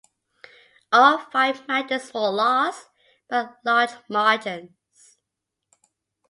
[0.91, 2.89] All five matches were lost
[3.29, 5.19] by large margins.